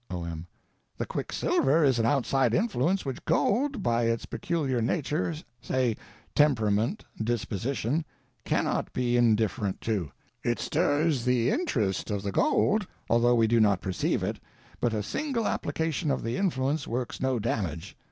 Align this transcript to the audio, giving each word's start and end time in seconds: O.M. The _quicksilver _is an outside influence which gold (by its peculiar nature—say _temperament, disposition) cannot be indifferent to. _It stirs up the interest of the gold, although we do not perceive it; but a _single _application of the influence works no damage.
O.M. 0.09 0.47
The 0.97 1.05
_quicksilver 1.05 1.87
_is 1.87 1.99
an 1.99 2.07
outside 2.07 2.55
influence 2.55 3.05
which 3.05 3.23
gold 3.25 3.83
(by 3.83 4.05
its 4.05 4.25
peculiar 4.25 4.81
nature—say 4.81 5.95
_temperament, 6.35 7.01
disposition) 7.23 8.03
cannot 8.43 8.91
be 8.93 9.15
indifferent 9.15 9.79
to. 9.81 10.11
_It 10.43 10.57
stirs 10.57 11.19
up 11.19 11.25
the 11.25 11.51
interest 11.51 12.09
of 12.09 12.23
the 12.23 12.31
gold, 12.31 12.87
although 13.11 13.35
we 13.35 13.45
do 13.45 13.59
not 13.59 13.79
perceive 13.79 14.23
it; 14.23 14.39
but 14.79 14.93
a 14.93 15.01
_single 15.05 15.45
_application 15.45 16.11
of 16.11 16.23
the 16.23 16.35
influence 16.35 16.87
works 16.87 17.21
no 17.21 17.37
damage. 17.37 17.95